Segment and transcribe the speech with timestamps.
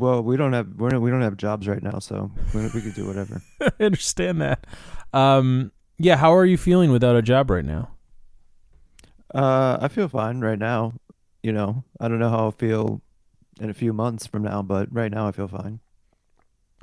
[0.00, 2.94] well, we don't have we're, we don't have jobs right now, so we, we could
[2.94, 3.42] do whatever.
[3.60, 4.66] I understand that.
[5.12, 7.90] Um, yeah, how are you feeling without a job right now?
[9.34, 10.94] Uh, I feel fine right now.
[11.42, 13.02] You know, I don't know how I'll feel
[13.60, 15.80] in a few months from now, but right now I feel fine.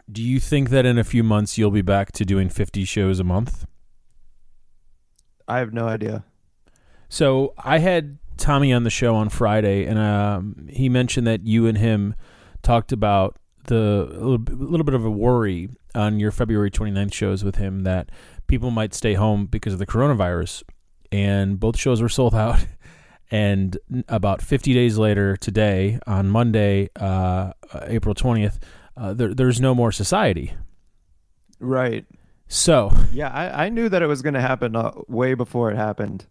[0.10, 3.20] Do you think that in a few months you'll be back to doing 50 shows
[3.20, 3.66] a month?
[5.48, 6.24] I have no idea.
[7.10, 11.68] So I had Tommy on the show on Friday, and um, he mentioned that you
[11.68, 12.16] and him
[12.68, 13.38] talked about
[13.68, 17.84] the a little, little bit of a worry on your February 29th shows with him
[17.84, 18.10] that
[18.48, 20.64] people might stay home because of the coronavirus.
[21.10, 22.66] And both shows were sold out.
[23.32, 23.78] And
[24.10, 27.52] about 50 days later, today, on Monday, uh,
[27.84, 28.60] April 20th,
[28.98, 30.54] uh, there, there's no more society.
[31.60, 32.06] Right.
[32.50, 35.76] So, Yeah, I, I knew that it was going to happen uh, way before it
[35.76, 36.26] happened.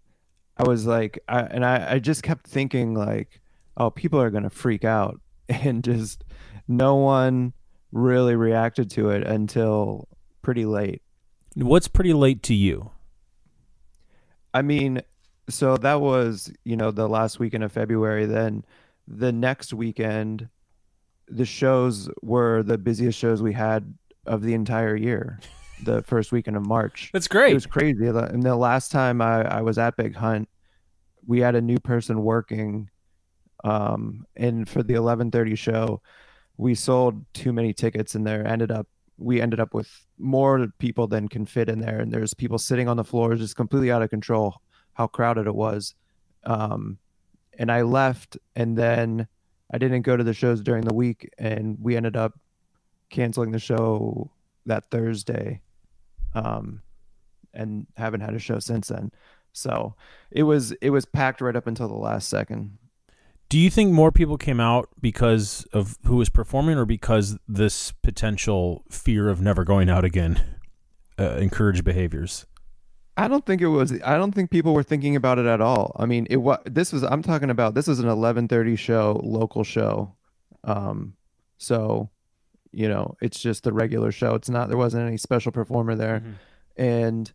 [0.56, 3.40] I was like, I, and I, I just kept thinking like,
[3.76, 6.24] oh, people are going to freak out, and just
[6.68, 7.52] no one
[7.92, 10.08] really reacted to it until
[10.42, 11.02] pretty late.
[11.54, 12.90] what's pretty late to you?
[14.52, 15.02] I mean,
[15.48, 18.26] so that was, you know, the last weekend of February.
[18.26, 18.64] Then
[19.06, 20.48] the next weekend,
[21.28, 23.94] the shows were the busiest shows we had
[24.26, 25.40] of the entire year.
[25.84, 27.10] The first weekend of March.
[27.12, 27.52] That's great.
[27.52, 28.06] It was crazy.
[28.06, 30.48] And the last time I, I was at Big Hunt,
[31.26, 32.90] we had a new person working.
[33.64, 36.02] Um, and for the 1130 show,
[36.56, 38.86] we sold too many tickets and there ended up,
[39.18, 42.00] we ended up with more people than can fit in there.
[42.00, 44.60] And there's people sitting on the floors, just completely out of control,
[44.94, 45.94] how crowded it was.
[46.44, 46.98] Um,
[47.58, 49.26] and I left and then
[49.70, 52.38] I didn't go to the shows during the week and we ended up
[53.10, 54.30] canceling the show
[54.66, 55.62] that Thursday.
[56.34, 56.82] Um,
[57.56, 59.10] and haven't had a show since then.
[59.52, 59.94] So
[60.30, 62.76] it was it was packed right up until the last second.
[63.48, 67.92] Do you think more people came out because of who was performing, or because this
[68.02, 70.42] potential fear of never going out again
[71.18, 72.46] uh, encouraged behaviors?
[73.16, 73.92] I don't think it was.
[74.04, 75.94] I don't think people were thinking about it at all.
[75.98, 76.58] I mean, it was.
[76.66, 77.02] This was.
[77.04, 77.74] I'm talking about.
[77.74, 80.16] This was an 11:30 show, local show.
[80.64, 81.14] Um,
[81.56, 82.10] so,
[82.72, 84.34] you know, it's just the regular show.
[84.34, 84.68] It's not.
[84.68, 86.22] There wasn't any special performer there,
[86.76, 87.32] and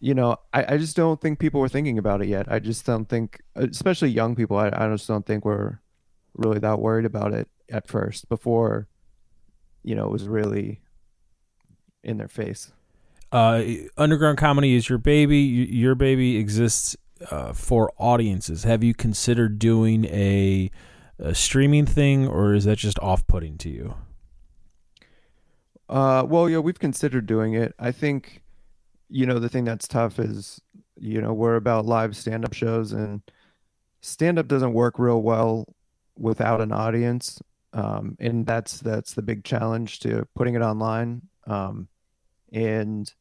[0.00, 2.50] you know, I, I just don't think people were thinking about it yet.
[2.50, 4.56] I just don't think, especially young people.
[4.56, 5.80] I, I just don't think we're
[6.34, 8.28] really that worried about it at first.
[8.28, 8.88] Before,
[9.82, 10.80] you know, it was really
[12.04, 12.72] in their face.
[13.32, 13.62] Uh,
[13.96, 15.38] underground comedy is your baby.
[15.38, 16.96] Your baby exists
[17.30, 18.64] uh, for audiences.
[18.64, 20.70] Have you considered doing a,
[21.18, 23.94] a streaming thing, or is that just off-putting to you?
[25.88, 27.74] Uh, well, yeah, we've considered doing it.
[27.78, 28.42] I think,
[29.08, 30.60] you know, the thing that's tough is,
[30.98, 33.22] you know, we're about live stand-up shows and
[34.00, 35.66] stand-up doesn't work real well
[36.18, 37.40] without an audience.
[37.72, 41.22] Um, and that's that's the big challenge to putting it online.
[41.46, 41.88] Um,
[42.52, 43.12] and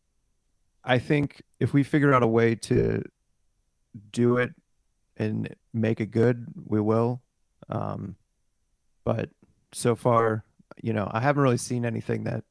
[0.83, 3.03] I think if we figure out a way to
[4.11, 4.53] do it
[5.17, 7.21] and make it good, we will.
[7.69, 8.15] Um,
[9.03, 9.29] but
[9.73, 10.45] so far,
[10.81, 12.43] you know, I haven't really seen anything that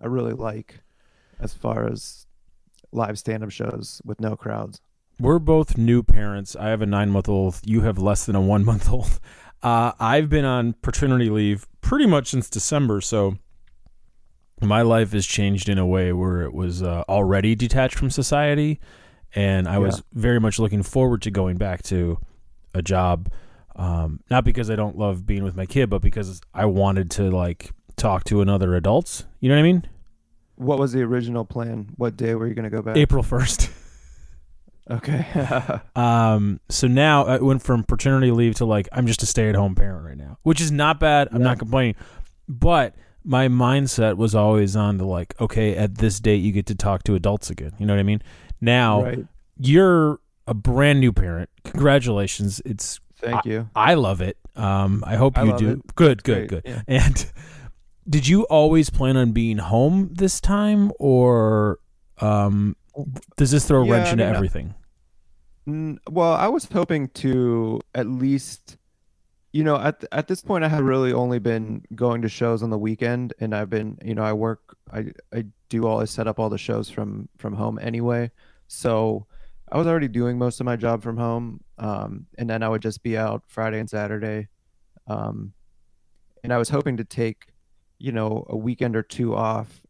[0.00, 0.80] I really like
[1.40, 2.26] as far as
[2.92, 4.80] live stand-up shows with no crowds.
[5.18, 6.56] We're both new parents.
[6.56, 7.60] I have a nine month old.
[7.64, 9.20] You have less than a one month old.
[9.62, 13.36] Uh, I've been on paternity leave pretty much since December, so
[14.62, 18.80] my life has changed in a way where it was uh, already detached from society,
[19.34, 22.18] and I was very much looking forward to going back to
[22.72, 23.30] a job.
[23.76, 27.30] Um, not because I don't love being with my kid, but because I wanted to
[27.30, 29.26] like talk to another adults.
[29.40, 29.88] You know what I mean?
[30.60, 31.88] What was the original plan?
[31.96, 32.96] What day were you going to go back?
[32.96, 33.70] April first.
[34.90, 35.24] Okay.
[35.94, 39.54] Um, so now I went from paternity leave to like I'm just a stay at
[39.54, 41.28] home parent right now, which is not bad.
[41.30, 41.48] I'm Yeah.
[41.48, 41.94] not complaining,
[42.48, 46.74] but my mindset was always on to like, okay, at this date you get to
[46.74, 47.72] talk to adults again.
[47.78, 48.20] You know what I mean?
[48.60, 49.26] Now right.
[49.58, 51.50] you're a brand new parent.
[51.64, 52.60] Congratulations!
[52.64, 53.68] It's Thank you.
[53.76, 54.38] I love it.
[54.56, 55.70] Um, I hope I you do.
[55.72, 55.94] it.
[55.94, 56.72] Good, good, Great, good.
[56.72, 56.82] yeah.
[56.88, 57.30] And
[58.08, 61.78] did you always plan on being home this time, or
[62.18, 62.76] um,
[63.36, 64.74] does this throw a Yeah, wrench I into mean, uh, everything?
[66.10, 68.78] Well, I was hoping to at least,
[69.52, 72.70] you know, at at this point, I had really only been going to shows on
[72.70, 76.26] the weekend, and I've been, you know, I work, I I do all, I set
[76.26, 78.30] up all the shows from from home anyway,
[78.66, 79.26] so
[79.70, 82.82] I was already doing most of my job from home, um, and then I would
[82.82, 84.48] just be out Friday and Saturday,
[85.06, 85.52] um,
[86.42, 87.49] and I was hoping to take,
[88.00, 89.82] you know, a weekend or two off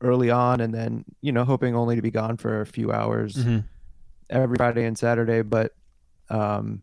[0.00, 3.36] early on, and then, you know, hoping only to be gone for a few hours
[3.36, 3.64] Mhm.
[4.30, 5.74] every Friday and Saturday, but
[6.30, 6.82] um,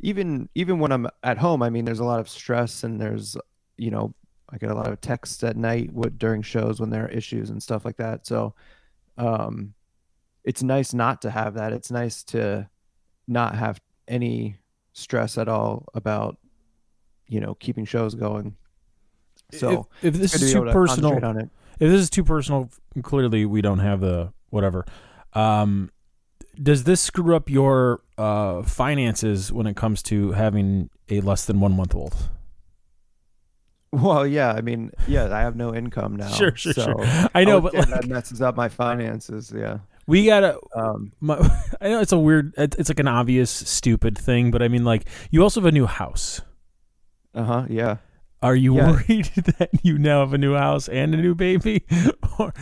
[0.00, 3.36] even even when I'm at home, I mean, there's a lot of stress and there's
[3.78, 4.14] you know,
[4.50, 7.50] I get a lot of texts at night with, during shows when there are issues
[7.50, 8.26] and stuff like that.
[8.26, 8.54] So,
[9.16, 9.74] um,
[10.44, 11.72] it's nice not to have that.
[11.72, 12.68] It's nice to
[13.26, 14.56] not have any
[14.92, 16.36] stress at all about,
[17.26, 18.56] you know, keeping shows going.
[19.52, 22.70] So if, if this is too to personal, if this is too personal,
[23.02, 24.84] clearly we don't have the whatever.
[25.34, 25.90] Um,
[26.62, 31.60] does this screw up your uh, finances when it comes to having a less than
[31.60, 32.14] one month old?
[33.92, 36.30] Well, yeah, I mean, yeah, I have no income now.
[36.30, 37.28] Sure, sure, so sure.
[37.34, 39.52] I know, would but like, that messes up my finances.
[39.54, 39.78] Yeah.
[40.06, 40.58] we gotta.
[40.74, 41.36] Um, My,
[41.80, 42.54] I know it's a weird.
[42.56, 45.86] It's like an obvious, stupid thing, but I mean, like, you also have a new
[45.86, 46.40] house.
[47.34, 47.66] uh huh.
[47.68, 47.96] Yeah.
[48.42, 48.90] Are you Yeah.
[48.92, 49.26] worried
[49.58, 51.84] that you now have a new house and a new baby,
[52.38, 52.52] or,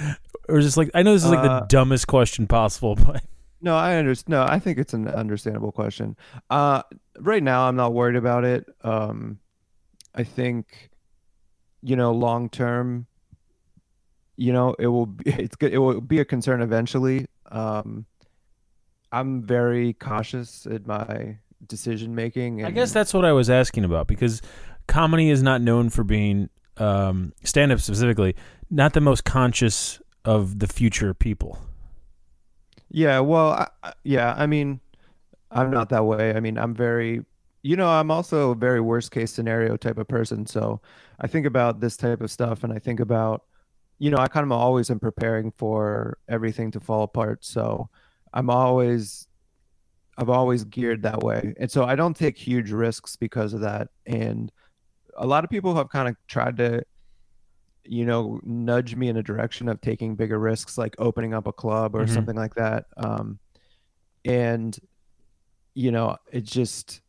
[0.48, 0.90] or is this like?
[0.94, 3.22] I know this is like the Uh, dumbest question possible, but
[3.62, 4.30] No, I understand.
[4.32, 6.16] No, I think it's an understandable question.
[6.50, 6.82] Uh,
[7.18, 8.66] right now, I'm not worried about it.
[8.82, 9.38] Um,
[10.14, 10.90] I think,
[11.82, 13.06] you know, long term,
[14.36, 15.72] you know, it will be, it's good.
[15.72, 17.26] It will be a concern eventually.
[17.50, 18.06] Um,
[19.12, 22.64] I'm very cautious in my decision making.
[22.64, 24.40] I guess that's what I was asking about because
[24.90, 28.34] comedy is not known for being um, stand up specifically,
[28.70, 31.58] not the most conscious of the future people.
[32.90, 34.80] Yeah, well, I, yeah, I mean,
[35.50, 36.34] I'm not that way.
[36.34, 37.24] I mean, I'm very,
[37.62, 40.44] you know, I'm also a very worst case scenario type of person.
[40.46, 40.80] So
[41.20, 43.44] I think about this type of stuff and I think about,
[43.98, 47.44] you know, I kind of always am preparing for everything to fall apart.
[47.44, 47.88] So
[48.32, 49.28] I'm always,
[50.18, 51.54] I've always geared that way.
[51.58, 53.88] And so I don't take huge risks because of that.
[54.06, 54.50] And
[55.16, 56.82] a lot of people have kind of tried to,
[57.84, 61.52] you know, nudge me in a direction of taking bigger risks, like opening up a
[61.52, 62.14] club or Mhm.
[62.14, 62.86] something like that.
[62.96, 63.38] Um,
[64.24, 64.78] and
[65.74, 67.00] you know, it's just,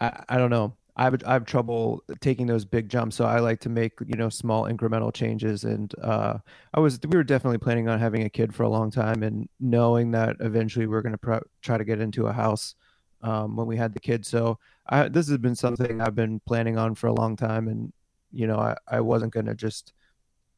[0.00, 0.76] I, I don't know.
[0.94, 4.16] I have I have trouble taking those big jumps, so I like to make you
[4.16, 5.64] know small incremental changes.
[5.64, 6.38] And uh,
[6.74, 9.48] I was we were definitely planning on having a kid for a long time, and
[9.58, 12.74] knowing that eventually we are going to pro- try to get into a house
[13.22, 14.28] um, when we had the kids.
[14.28, 14.58] So
[14.88, 17.92] I, this has been something I've been planning on for a long time, and
[18.32, 19.92] you know I, I wasn't going to just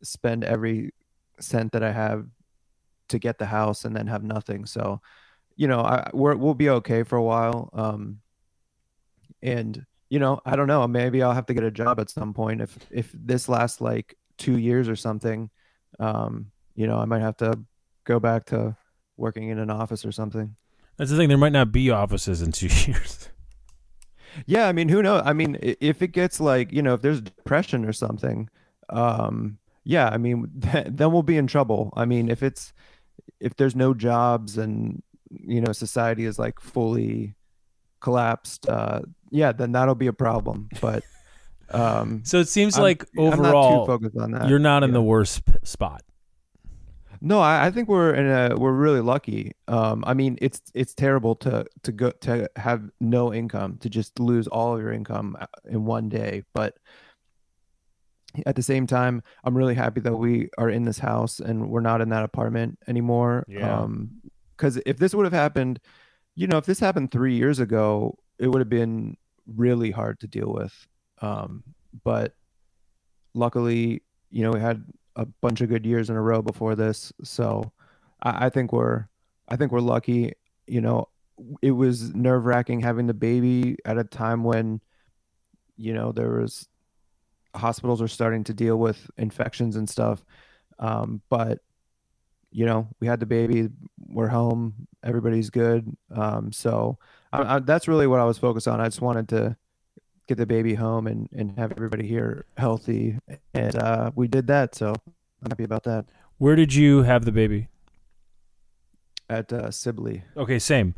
[0.02, 0.93] spend every
[1.40, 2.26] cent that I have
[3.08, 4.66] to get the house and then have nothing.
[4.66, 5.00] So
[5.56, 7.70] you know I we're, we'll be okay for a while.
[7.72, 8.20] Um,
[9.43, 12.32] and you know I don't know maybe I'll have to get a job at some
[12.32, 15.50] point if if this lasts like two years or something.
[16.00, 17.58] Um, you know I might have to
[18.05, 18.76] go back to
[19.17, 20.56] working in an office or something.
[20.96, 21.29] That's the thing.
[21.29, 23.29] There might not be offices in two years.
[24.46, 25.23] Yeah, I mean, who knows?
[25.25, 28.49] I mean, if it gets like, you know, if there's depression or something,
[28.91, 31.93] um, yeah, I mean, th then we'll be in trouble.
[31.96, 32.73] I mean, if it's
[33.41, 37.35] if there's no jobs and, you know, society is like fully
[38.00, 40.69] collapsed, uh, yeah, then that'll be a problem.
[40.81, 41.05] But
[41.70, 44.49] um, So it seems I'm- like I'm not too overall, focused on that.
[44.49, 44.94] you're not in yeah.
[44.94, 46.02] the worst spot.
[47.26, 49.52] No, I, I think we're in a we're really lucky.
[49.66, 54.20] Um, I mean, it's it's terrible to to go to have no income, to just
[54.20, 56.42] lose all of your income uh, in one day.
[56.52, 56.76] But
[58.44, 61.80] at the same time, I'm really happy that we are in this house and we're
[61.80, 63.46] not in that apartment anymore.
[63.48, 63.74] Yeah.
[63.80, 64.20] Um,
[64.56, 65.80] because if this would have happened,
[66.34, 69.16] you know, if this happened three years ago, it would have been
[69.46, 70.72] really hard to deal with.
[71.22, 71.64] Um,
[72.04, 72.34] but
[73.32, 74.84] luckily, you know, we had
[75.16, 77.72] a bunch of good years in a row before this, so
[78.22, 79.06] I, I think we're,
[79.48, 80.32] I think we're lucky.
[80.66, 81.08] You know,
[81.62, 84.80] it was nerve wracking having the baby at a time when,
[85.76, 86.68] you know, there was
[87.54, 90.24] hospitals are starting to deal with infections and stuff.
[90.78, 91.60] Um, but
[92.54, 93.68] you know, we had the baby,
[94.06, 95.92] we're home, everybody's good.
[96.14, 96.98] Um, so
[97.32, 98.80] I, I, that's really what I was focused on.
[98.80, 99.56] I just wanted to
[100.26, 103.19] get the baby home and, and have everybody here healthy.
[103.52, 104.74] And uh, we did that.
[104.74, 104.94] So
[105.43, 106.06] I'm happy about that
[106.38, 107.69] Where did you have the baby?
[109.28, 110.22] at uh, Sibley.
[110.36, 110.94] Okay, same.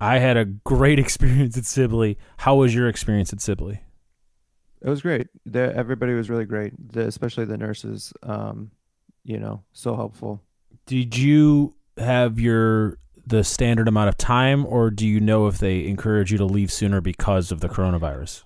[0.00, 2.18] I had a great experience at Sibley.
[2.38, 3.80] How was your experience at Sibley?
[4.80, 5.28] It was great.
[5.46, 8.12] The, everybody was really great, the, especially the nurses.
[8.22, 8.72] Um,
[9.24, 10.42] you know, so helpful.
[10.86, 15.86] Did you have your the standard amount of time, or do you know if they
[15.86, 18.42] encourage you to leave sooner because of the coronavirus?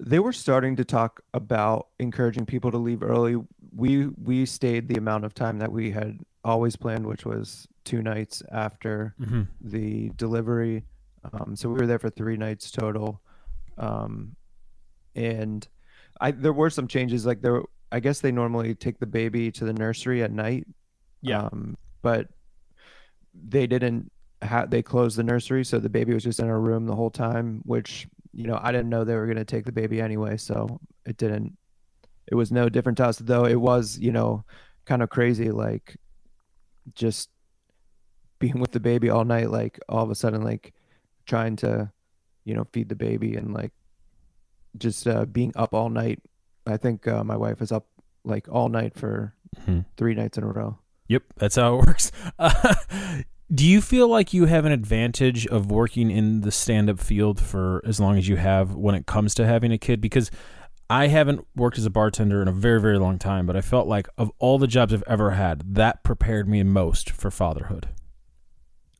[0.00, 3.36] They were starting to talk about encouraging people to leave early.
[3.74, 8.02] We we stayed the amount of time that we had always planned, which was two
[8.02, 9.42] nights after Mm-hmm.
[9.60, 10.84] the delivery.
[11.32, 13.20] Um, so we were there for three nights total.
[13.76, 14.36] Um,
[15.14, 15.66] and
[16.20, 17.26] I there were some changes.
[17.26, 20.66] Like there, I guess they normally take the baby to the nursery at night.
[21.22, 21.42] Yeah.
[21.42, 22.28] Um, but
[23.34, 24.10] they didn't
[24.42, 24.70] have.
[24.70, 27.62] They closed the nursery, so the baby was just in our room the whole time,
[27.64, 30.80] which you know, I didn't know they were going to take the baby anyway, so
[31.06, 31.56] it didn't
[32.30, 34.44] it was no different to us though it was, you know,
[34.84, 35.96] kind of crazy like
[36.94, 37.30] just
[38.38, 40.72] being with the baby all night like all of a sudden like
[41.26, 41.90] trying to
[42.44, 43.72] you know feed the baby and like
[44.76, 46.22] just uh, being up all night
[46.66, 47.86] i think uh, my wife was up
[48.24, 49.34] like all night for
[49.66, 49.84] Mhm.
[49.96, 52.12] three nights in a row Yep, that's how it works.
[52.38, 52.74] Uh,
[53.52, 57.82] do you feel like you have an advantage of working in the stand-up field for
[57.86, 60.00] as long as you have when it comes to having a kid?
[60.00, 60.30] Because
[60.90, 63.86] I haven't worked as a bartender in a very, very long time, but I felt
[63.86, 67.88] like of all the jobs I've ever had, that prepared me most for fatherhood.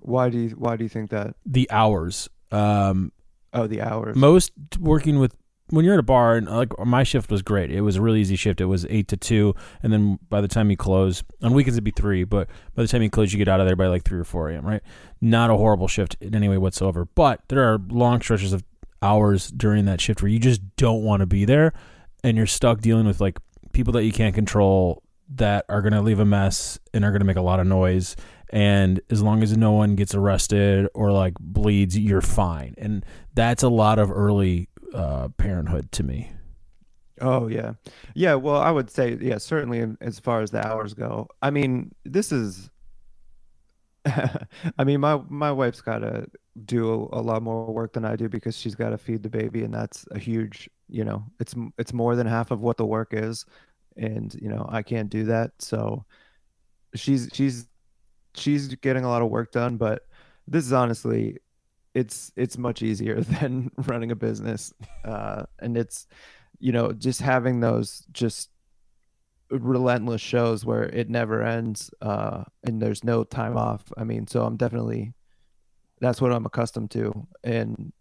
[0.01, 2.29] why do you why do you think that The hours.
[2.51, 3.13] Um,
[3.53, 5.35] oh the hours most working with
[5.71, 7.71] when you're at a bar and like my shift was great.
[7.71, 8.61] It was a really easy shift.
[8.61, 11.85] It was eight to two and then by the time you close on weekends it'd
[11.85, 14.05] be three but by the time you close you get out of there by like
[14.05, 14.83] three or four a.m right?
[15.21, 18.65] Not a horrible shift in any way whatsoever but there are long stretches of
[19.03, 21.73] hours during that shift where you just don't want to be there
[22.25, 23.39] and you're stuck dealing with like
[23.73, 25.03] people that you can't control
[25.35, 27.67] that are going to leave a mess and are going to make a lot of
[27.67, 28.17] noise
[28.51, 32.75] and as long as no one gets arrested or like bleeds you're fine.
[32.79, 36.33] And that's a lot of early uh, parenthood to me.
[37.21, 37.75] Oh yeah.
[38.15, 41.29] Yeah, well, I would say yeah, certainly as far as the hours go.
[41.43, 42.71] I mean, this is
[44.79, 46.27] I mean, my my wife's got to
[46.65, 49.29] do a, a lot more work than I do because she's got to feed the
[49.29, 52.87] baby and that's a huge, you know, it's it's more than half of what the
[52.87, 53.45] work is
[53.97, 55.53] and, you know, I can't do that.
[55.59, 56.05] So
[56.95, 57.67] she's she's
[58.35, 60.03] she's getting a lot of work done, but
[60.47, 61.39] this is honestly
[61.99, 64.73] it's it's much easier than running a business.
[65.05, 66.07] Uh and it's
[66.61, 68.51] you know, just having those just
[69.51, 73.93] relentless shows where it never ends uh and there's no time off.
[73.97, 75.15] I mean, so I'm definitely
[76.01, 77.93] that's what I'm accustomed to and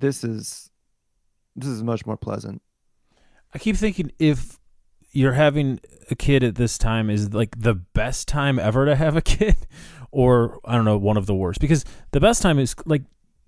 [0.00, 0.70] this is
[1.54, 2.62] this is much more pleasant.
[3.54, 4.58] I keep thinking if
[5.12, 9.16] you're having a kid at this time is like the best time ever to have
[9.16, 9.56] a kid
[10.10, 13.02] or I don't know one of the worst because the best time is like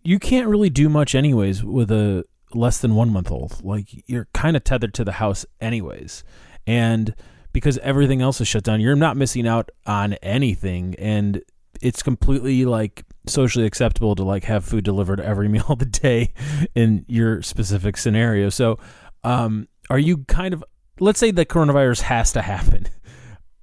[0.08, 2.24] you can't really do much anyways with a
[2.54, 3.62] less than 1 month old.
[3.62, 6.24] Like you're kind of tethered to the house anyways.
[6.66, 7.14] And
[7.52, 10.94] because everything else is shut down you're not missing out on anything.
[10.98, 11.42] And
[11.82, 16.32] it's completely like socially acceptable to like have food delivered every meal of the day
[16.74, 18.48] in your specific scenario.
[18.48, 18.78] So
[19.24, 20.64] um are you kind of
[21.00, 22.86] let's say the coronavirus has to happen.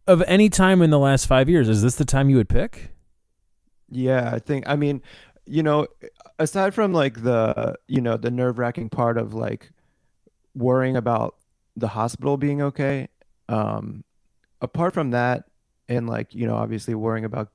[0.08, 2.92] Of any time in the last five years is this the time you would pick?
[3.90, 5.02] Yeah, I think I mean,
[5.48, 5.88] you know,
[6.40, 9.72] aside from like the, you know, the nerve-wracking part of like
[10.54, 11.36] worrying about
[11.76, 13.08] the hospital being okay,
[13.50, 14.04] um,
[14.62, 15.46] apart from that,
[15.88, 17.50] and like, you know, obviously worrying about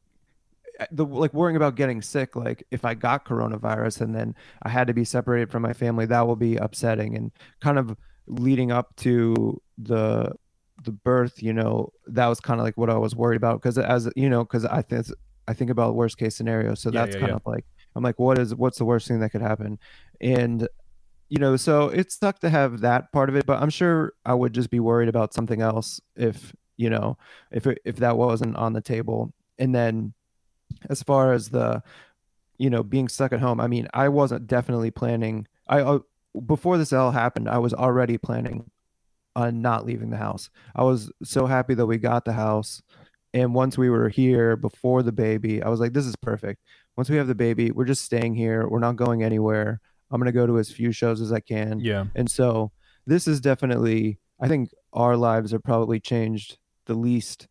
[0.79, 4.69] uh, the like worrying about getting sick, like if I got coronavirus and then I
[4.69, 7.97] had to be separated from my family, that will be upsetting and kind of
[8.27, 10.33] leading up to the
[10.85, 13.77] the birth, you know, that was kind of like what I was worried about because
[13.79, 15.07] as you know, because I think
[15.49, 17.37] I think about worst case scenario, so Yeah, that's yeah, kind yeah.
[17.37, 19.79] of like I'm like, what is what's the worst thing that could happen,
[20.21, 20.69] and
[21.29, 24.35] you know, so it sucked to have that part of it, but I'm sure I
[24.35, 27.19] would just be worried about something else if you know
[27.51, 30.15] if if that wasn't on the table, and then
[30.89, 31.83] as far as the
[32.59, 35.47] you know being stuck at home, I mean, I wasn't definitely planning.
[35.69, 36.01] I uh,
[36.47, 38.71] before this all happened, I was already planning
[39.37, 40.51] on not leaving the house.
[40.75, 42.83] I was so happy that we got the house.
[43.33, 46.63] And once we were here before the baby, I was like, this is perfect.
[47.01, 48.69] Once we have the baby, we're just staying here.
[48.69, 49.81] We're not going anywhere.
[50.11, 51.81] I'm going to go to as few shows as I can.
[51.81, 52.73] yeah And so
[53.07, 57.49] this is definitely, I think our lives are probably changed the least,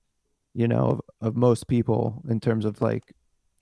[0.53, 3.15] you know, of, of most people in terms of like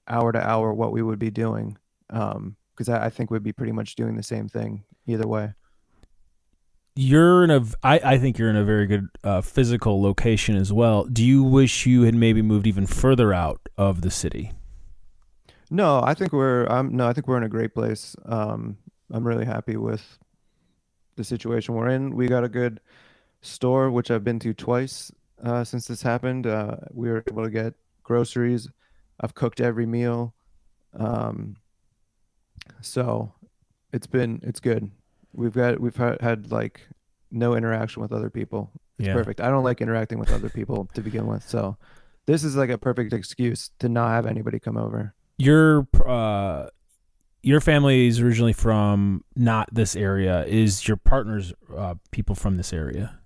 [0.10, 1.77] hour to hour what we would be doing.
[2.10, 5.53] Um, because I, I think we'd be pretty much doing the same thing either way.
[6.98, 10.74] you're in a I, I think you're in a very good uh, physical location as
[10.74, 14.51] well do you wish you had maybe moved even further out of the city
[15.70, 18.16] No, I think we're um no, I think we're in a great place.
[18.26, 18.78] Um
[19.12, 20.18] I'm really happy with
[21.16, 22.16] the situation we're in.
[22.16, 22.80] We got a good
[23.42, 25.12] store which I've been to twice
[25.44, 26.48] uh since this happened.
[26.48, 28.70] Uh we were able to get groceries.
[29.20, 30.34] I've cooked every meal.
[30.94, 31.58] Um
[32.82, 33.34] so
[33.94, 34.92] it's been it's good.
[35.34, 36.88] We've got we've had, had like
[37.30, 38.72] no interaction with other people.
[38.98, 39.14] It's Yeah.
[39.14, 39.42] perfect.
[39.42, 41.44] I don't like interacting with other people to begin with.
[41.48, 41.78] So
[42.26, 45.14] this is like a perfect excuse to not have anybody come over.
[45.38, 46.67] Your uh
[47.44, 52.74] your family is originally from not this area is your partner's uh, people from this
[52.74, 53.20] area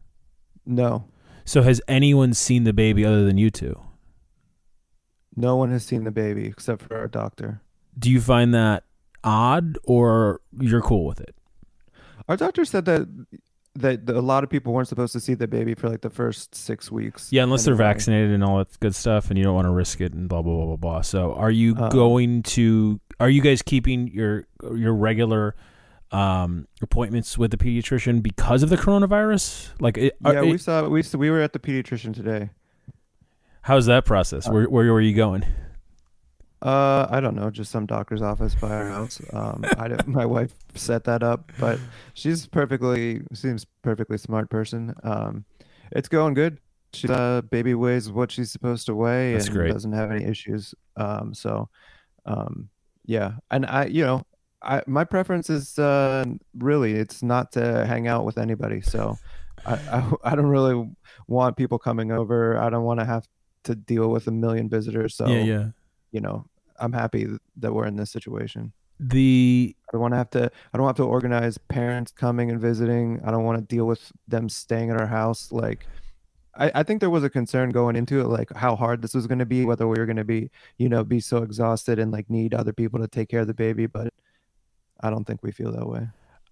[0.66, 1.06] No.
[1.46, 3.80] so has anyone seen the baby other than you two
[5.36, 7.62] No one has seen the baby except for our doctor.
[7.98, 8.84] do you find that
[9.24, 11.36] odd or you're cool with it
[12.28, 13.08] Our doctor said that
[13.76, 16.54] that a lot of people weren't supposed to see the baby for like the first
[16.56, 17.32] six weeks.
[17.32, 20.02] Yeah, unless they're vaccinated and all that good stuff, and you don't want to risk
[20.02, 21.02] it and blah blah blah blah blah.
[21.02, 23.00] So, are you Um, going to?
[23.20, 25.56] Are you guys keeping your your regular
[26.12, 29.70] um, appointments with the pediatrician because of the coronavirus?
[29.80, 32.50] Like, it, are- Yeah, we saw we we were at the pediatrician today.
[33.62, 34.50] how's that process?
[34.50, 35.46] Where where were you going?
[36.62, 39.20] Uh, I don't know, just some doctor's office by our house.
[39.34, 41.80] Um, I my wife set that up, but
[42.14, 44.94] she's perfectly seems perfectly smart person.
[45.04, 45.46] Um,
[45.92, 46.60] it's going good.
[46.94, 49.72] She uh, baby weighs what she's supposed to weigh That's and great.
[49.72, 50.76] doesn't have any issues.
[50.98, 51.70] Um, so,
[52.26, 52.70] um,
[53.06, 54.24] yeah, and I, you know,
[54.62, 56.26] I my preference is uh
[56.58, 58.82] really it's not to hang out with anybody.
[58.82, 59.18] So,
[59.66, 60.90] I I, I don't really
[61.28, 62.58] want people coming over.
[62.60, 63.26] I don't want to have
[63.64, 65.16] to deal with a million visitors.
[65.16, 65.68] So yeah, yeah.
[66.12, 66.46] you know,
[66.82, 68.74] I'm happy that we're in this situation.
[69.00, 70.52] The I don't want to have to.
[70.74, 73.22] I don't have to organize parents coming and visiting.
[73.26, 75.52] I don't want to deal with them staying at our house.
[75.52, 75.88] Like,
[76.56, 79.26] I, I think there was a concern going into it, like how hard this was
[79.26, 82.12] going to be, whether we were going to be, you know, be so exhausted and
[82.12, 83.88] like need other people to take care of the baby.
[83.88, 84.14] But
[85.00, 86.08] I don't think we feel that way.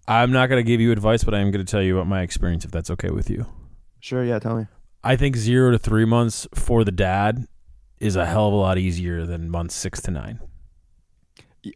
[0.08, 2.08] I'm not going to give you advice, but I am going to tell you about
[2.08, 3.46] my experience if that's okay with you.
[4.00, 4.66] Sure, yeah, tell me.
[5.04, 7.46] I think zero to three months for the dad
[8.00, 10.40] is a hell of a lot easier than months six to nine.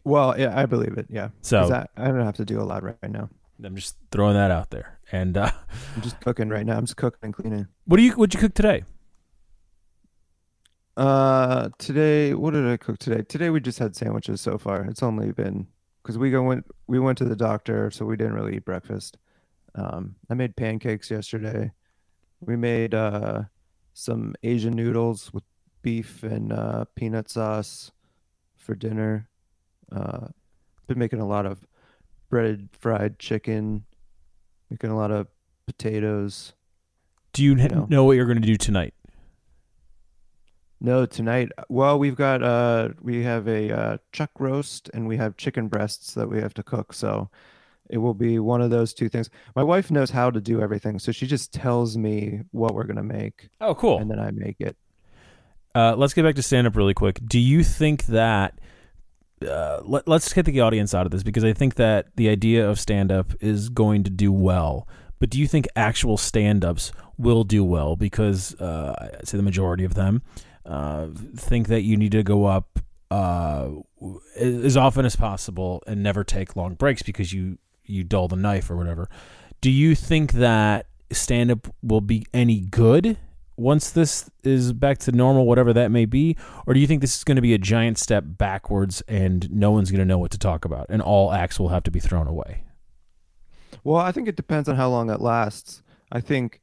[0.03, 1.05] Well, yeah, I believe it.
[1.09, 1.29] Yeah.
[1.41, 3.29] So I, I don't have to do a lot right, right now.
[3.63, 4.99] I'm just throwing that out there.
[5.11, 5.51] And uh,
[5.95, 6.77] I'm just cooking right now.
[6.77, 7.67] I'm just cooking and cleaning.
[7.85, 8.83] what do you what'd you cook today?
[10.97, 13.21] Uh, today, what did I cook today?
[13.21, 14.85] Today we just had sandwiches so far.
[14.85, 15.67] It's only been
[16.01, 19.17] because we go went we went to the doctor, so we didn't really eat breakfast.
[19.75, 21.71] Um, I made pancakes yesterday.
[22.39, 23.43] We made uh
[23.93, 25.43] some Asian noodles with
[25.85, 27.91] beef and uh peanut sauce
[28.55, 29.29] for dinner.
[29.91, 30.29] Uh,
[30.87, 31.63] been making a lot of
[32.27, 33.85] breaded fried chicken,
[34.71, 35.27] making a lot of
[35.67, 36.53] potatoes.
[37.33, 37.85] Do you kn- No.
[37.87, 38.95] know what you're going to do tonight?
[40.81, 41.49] No, tonight.
[41.69, 46.15] Well, we've got uh we have a uh chuck roast and we have chicken breasts
[46.15, 46.93] that we have to cook.
[46.93, 47.29] So
[47.91, 49.29] it will be one of those two things.
[49.55, 53.03] My wife knows how to do everything, so she just tells me what we're gonna
[53.03, 53.99] make Oh, cool.
[53.99, 54.75] and then I make it.
[55.75, 57.19] Uh, let's get back to stand up really quick.
[57.27, 58.57] Do you think that
[59.45, 62.67] uh, let, let's get the audience out of this because I think that the idea
[62.67, 64.87] of stand up is going to do well.
[65.19, 67.95] But do you think actual stand ups will do well?
[67.95, 70.21] Because uh, I'd say the majority of them
[70.65, 72.79] uh, think that you need to go up
[73.11, 73.69] uh,
[74.35, 78.69] as often as possible and never take long breaks because you, you dull the knife
[78.69, 79.09] or whatever.
[79.61, 83.17] Do you think that stand up will be any good
[83.57, 86.35] once this is back to normal, whatever that may be?
[86.67, 89.71] Or do you think this is going to be a giant step backwards and no
[89.71, 91.99] one's going to know what to talk about and all acts will have to be
[91.99, 92.63] thrown away?
[93.83, 95.83] Well, I think it depends on how long it lasts.
[96.11, 96.61] I think,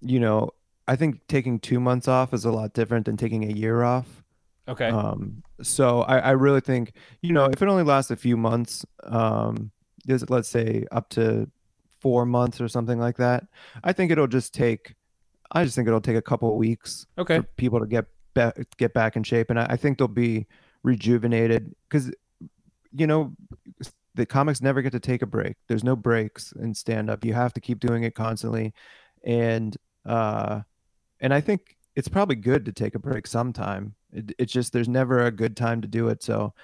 [0.00, 0.50] you know,
[0.86, 4.24] I think taking two months off is a lot different than taking a year off.
[4.68, 4.88] Okay.
[4.88, 8.86] Um, so I, I really think, you know, if it only lasts a few months,
[9.02, 9.70] um,
[10.08, 11.50] is let's say up to
[12.00, 13.44] four months or something like that,
[13.84, 14.94] I think it'll just take,
[15.52, 17.38] I just think it'll take a couple of weeks okay.
[17.38, 20.46] for people to get back get back in shape, and I, I think they'll be
[20.82, 22.10] rejuvenated because,
[22.92, 23.34] you know,
[24.14, 25.56] the comics never get to take a break.
[25.68, 27.24] There's no breaks in stand up.
[27.24, 28.72] You have to keep doing it constantly,
[29.24, 30.60] and uh,
[31.20, 33.94] and I think it's probably good to take a break sometime.
[34.12, 36.22] It, it's just there's never a good time to do it.
[36.22, 36.54] So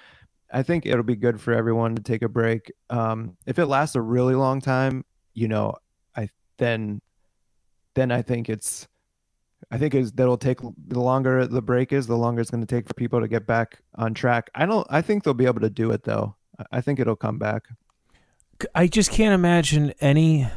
[0.51, 2.71] I think it'll be good for everyone to take a break.
[2.89, 5.75] Um, if it lasts a really long time, you know,
[6.15, 7.01] I then
[7.97, 8.87] then I think it's
[9.71, 12.67] I think is that'll take the longer the break is, the longer it's going to
[12.67, 14.49] take for people to get back on track.
[14.55, 14.85] I don't.
[14.89, 16.35] I think they'll be able to do it though.
[16.71, 17.63] I- think it'll come back.
[18.73, 20.47] I just can't imagine any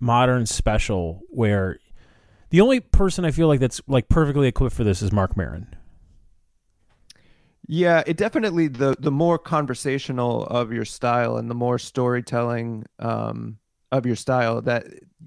[0.00, 1.78] modern special where
[2.50, 5.74] the only person I feel like that's like perfectly equipped for this is Marc Maron.
[7.66, 13.58] Yeah, it definitely the the more conversational of your style and the more storytelling um,
[13.92, 14.86] of your style that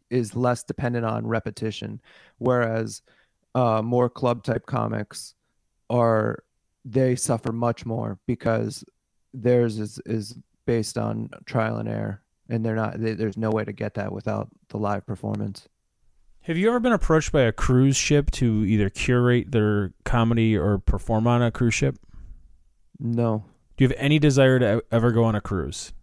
[0.10, 2.02] is less dependent on repetition,
[2.38, 3.02] whereas
[3.56, 5.34] uh, more club type comics
[5.89, 6.43] are
[6.86, 8.84] they suffer much more because
[9.34, 13.00] theirs is is based on trial and error, and they're not.
[13.00, 15.67] They, there's no way to get that without the live performance.
[16.45, 20.80] Have you ever been approached by a cruise ship to either curate their comedy or
[20.80, 22.00] perform on a cruise ship?
[23.00, 23.45] No,
[23.78, 25.93] Do you have any desire to ever go on a cruise?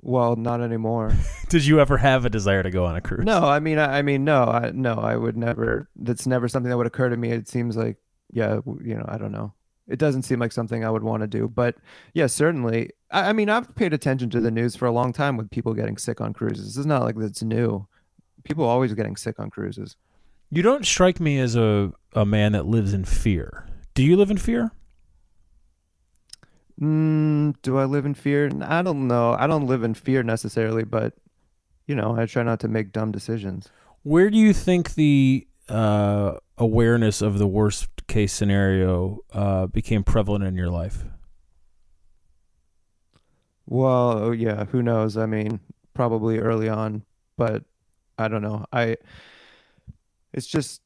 [0.00, 1.12] Well, not anymore.
[1.48, 3.24] Did you ever have a desire to go on a cruise?
[3.24, 5.88] No, I mean, I, I mean, no, I, no, I would never.
[5.96, 7.30] That's never something that would occur to me.
[7.30, 7.96] It seems like,
[8.32, 9.52] yeah, you know, I don't know.
[9.88, 11.48] it doesn't seem like something I would want to do.
[11.48, 11.76] But
[12.14, 12.90] yeah, certainly.
[13.10, 15.74] I, I mean, I've paid attention to the news for a long time with people
[15.74, 16.76] getting sick on cruises.
[16.76, 17.86] It's not like it's new.
[18.44, 19.96] People are always getting sick on cruises.
[20.50, 23.66] You don't strike me as a, a man that lives in fear.
[23.94, 24.70] Do you live in fear?
[26.80, 28.50] Mm, do I live in fear?
[28.62, 29.32] I don't know.
[29.38, 31.14] I don't live in fear necessarily, but
[31.86, 33.68] you know, I try not to make dumb decisions.
[34.02, 40.44] Where do you think the uh, awareness of the worst case scenario uh, became prevalent
[40.44, 41.04] in your life?
[43.66, 45.16] Well, oh, yeah, who knows?
[45.16, 45.60] I mean,
[45.94, 47.04] probably early on,
[47.36, 47.64] but
[48.18, 48.64] I don't know.
[48.72, 48.96] I
[50.32, 50.82] it's just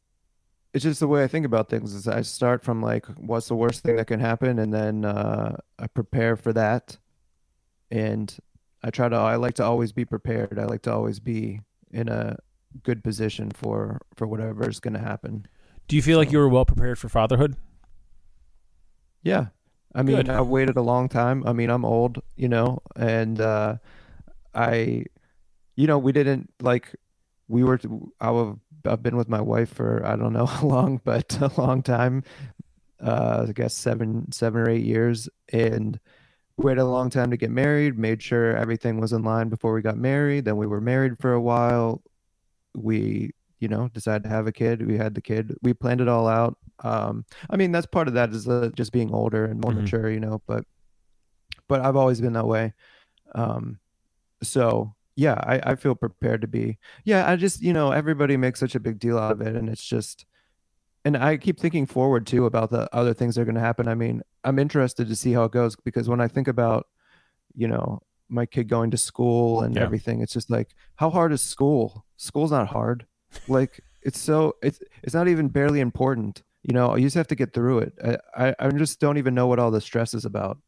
[0.72, 3.56] it's just the way I think about things is I start from like what's the
[3.56, 6.98] worst thing that can happen and then uh I prepare for that
[7.90, 8.34] and
[8.82, 10.58] I try to I like to always be prepared.
[10.58, 12.36] I like to always be in a
[12.82, 15.46] good position for for whatever is going to happen.
[15.88, 17.56] Do you feel like you were well prepared for fatherhood?
[19.22, 19.46] yeah.
[19.92, 20.28] I mean, Good.
[20.28, 21.42] I waited a long time.
[21.44, 23.76] I mean, I'm old, you know, and uh
[24.54, 25.04] I
[25.74, 26.94] you know, we didn't like
[27.50, 27.80] we were
[28.20, 31.52] I have I've been with my wife for I don't know how long, but a
[31.60, 32.24] long time.
[33.02, 35.98] Uh I guess 7 7 or 8 years and
[36.58, 39.74] we waited a long time to get married, made sure everything was in line before
[39.74, 40.44] we got married.
[40.46, 42.02] Then we were married for a while.
[42.74, 44.86] We, you know, decided to have a kid.
[44.86, 45.56] We had the kid.
[45.62, 46.58] We planned it all out.
[46.84, 49.74] Um, I mean, that's part of that is uh, just being older and more hmm
[49.74, 50.64] mature, you know, but
[51.68, 52.72] but I've always been that way.
[53.34, 53.80] Um,
[54.42, 56.78] so yeah, I, I feel prepared to be.
[57.04, 59.68] Yeah, I just, you know, everybody makes such a big deal out of it, and
[59.68, 60.24] it's just
[61.04, 63.88] and I keep thinking forward too about the other things that are going to happen.
[63.88, 66.86] I mean, I'm interested to see how it goes because when I think about,
[67.54, 69.82] you know, my kid going to school and Yeah.
[69.82, 72.04] everything, it's just like, how hard is school?
[72.16, 73.06] School's not hard.
[73.48, 76.42] Like it's so it's it's not even barely important.
[76.62, 77.92] You know, you just have to get through it.
[78.04, 80.58] I I, I just don't even know what all the stress is about.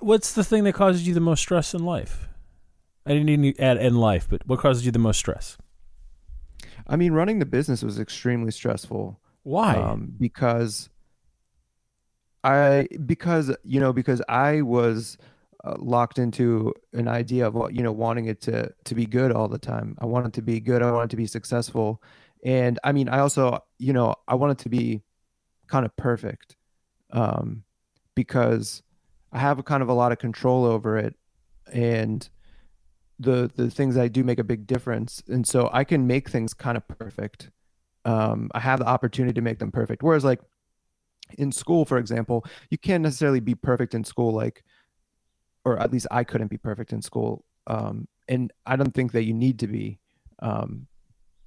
[0.00, 2.28] What's the thing that causes you the most stress in life?
[3.10, 5.58] I didn't even add in life, but what causes you the most stress?
[6.86, 9.78] I mean, running the business was extremely stressful Why?
[9.78, 10.88] um, because
[12.44, 15.18] I because you know because I was
[15.64, 19.32] uh, locked into an idea of what you know wanting it to to be good
[19.32, 19.96] all the time.
[19.98, 20.80] I wanted to be good.
[20.80, 22.00] I wanted to be successful,
[22.44, 25.02] and I mean I also you know I wanted to be
[25.66, 26.56] kind of perfect
[27.10, 27.64] um,
[28.14, 28.84] because
[29.32, 31.16] I have a kind of a lot of control over it,
[31.72, 32.28] and
[33.20, 36.54] the the things I do make a big difference, and so I can make things
[36.54, 37.50] kind of perfect.
[38.04, 40.02] Um, I have the opportunity to make them perfect.
[40.02, 40.40] Whereas like
[41.38, 44.64] in school, for example, you can't necessarily be perfect in school, like,
[45.64, 47.44] or at least I couldn't be perfect in school.
[47.66, 49.98] Um, and I don't think that you need to be.
[50.40, 50.86] Um,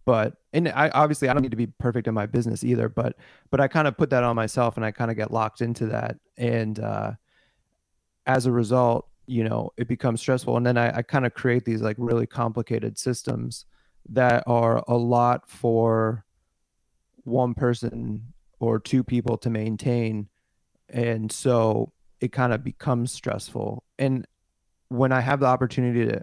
[0.06, 3.16] but and I obviously I don't need to be perfect in my business either, but
[3.50, 5.88] but I kind of put that on myself and I kind of get locked into
[5.88, 6.18] that.
[6.38, 7.14] And uh
[8.26, 10.58] as a result, you know, it becomes stressful.
[10.58, 13.66] And then I, I kind of create these like really complicated systems
[14.10, 16.26] that are a lot for
[17.24, 20.28] one person or two people to maintain
[20.90, 24.28] and so it kind of becomes stressful and
[24.90, 26.22] when i have the opportunity to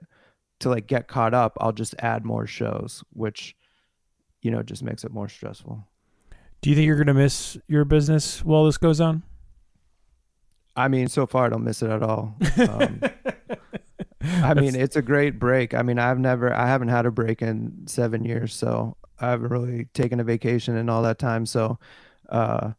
[0.58, 3.56] to like get caught up i'll just add more shows which
[4.42, 5.86] you know just makes it more stressful
[6.62, 9.22] Do you think you're going to miss your business while this goes on?
[10.80, 12.36] I mean so far i don't miss it at all.
[12.58, 13.00] Um
[14.22, 15.74] i mean it's a great break.
[15.74, 19.50] I mean i've never i haven't had a break in seven years so i haven't
[19.50, 21.46] really taken a vacation in all that time.
[21.46, 21.78] So
[22.28, 22.72] uh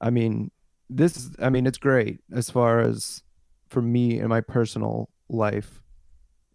[0.00, 0.50] i mean
[0.90, 3.22] this is i mean it's great as far as
[3.68, 5.82] for me and my personal life.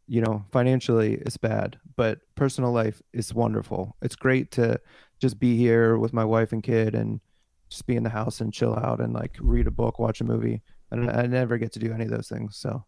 [0.08, 3.96] You know financially it's bad but personal life is wonderful.
[4.02, 4.80] It's great to
[5.20, 7.22] just be here with my wife and kid and
[7.70, 10.26] just be in the house and chill out and like read a book watch a
[10.26, 10.62] movie
[10.94, 12.86] and i never get to do any of those things so